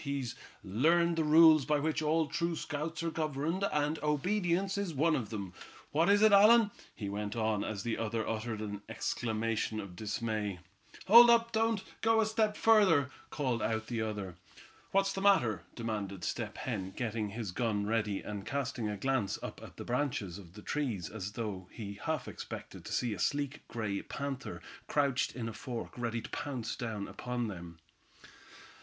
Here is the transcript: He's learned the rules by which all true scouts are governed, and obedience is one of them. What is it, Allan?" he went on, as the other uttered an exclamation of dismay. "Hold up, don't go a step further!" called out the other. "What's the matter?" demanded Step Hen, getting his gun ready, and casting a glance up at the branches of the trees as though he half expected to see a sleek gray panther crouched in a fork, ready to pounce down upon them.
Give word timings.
He's 0.03 0.33
learned 0.63 1.15
the 1.15 1.23
rules 1.23 1.63
by 1.63 1.77
which 1.77 2.01
all 2.01 2.25
true 2.25 2.55
scouts 2.55 3.03
are 3.03 3.11
governed, 3.11 3.63
and 3.71 3.99
obedience 4.01 4.75
is 4.75 4.95
one 4.95 5.15
of 5.15 5.29
them. 5.29 5.53
What 5.91 6.09
is 6.09 6.23
it, 6.23 6.31
Allan?" 6.31 6.71
he 6.95 7.07
went 7.07 7.35
on, 7.35 7.63
as 7.63 7.83
the 7.83 7.99
other 7.99 8.27
uttered 8.27 8.61
an 8.61 8.81
exclamation 8.89 9.79
of 9.79 9.95
dismay. 9.95 10.57
"Hold 11.05 11.29
up, 11.29 11.51
don't 11.51 11.83
go 12.01 12.19
a 12.19 12.25
step 12.25 12.57
further!" 12.57 13.11
called 13.29 13.61
out 13.61 13.85
the 13.85 14.01
other. 14.01 14.37
"What's 14.89 15.13
the 15.13 15.21
matter?" 15.21 15.61
demanded 15.75 16.23
Step 16.23 16.57
Hen, 16.57 16.93
getting 16.97 17.29
his 17.29 17.51
gun 17.51 17.85
ready, 17.85 18.21
and 18.23 18.43
casting 18.43 18.89
a 18.89 18.97
glance 18.97 19.37
up 19.43 19.61
at 19.61 19.77
the 19.77 19.85
branches 19.85 20.39
of 20.39 20.53
the 20.53 20.63
trees 20.63 21.11
as 21.11 21.33
though 21.33 21.67
he 21.71 21.99
half 22.03 22.27
expected 22.27 22.85
to 22.85 22.91
see 22.91 23.13
a 23.13 23.19
sleek 23.19 23.67
gray 23.67 24.01
panther 24.01 24.63
crouched 24.87 25.35
in 25.35 25.47
a 25.47 25.53
fork, 25.53 25.95
ready 25.95 26.21
to 26.21 26.29
pounce 26.31 26.75
down 26.75 27.07
upon 27.07 27.49
them. 27.49 27.77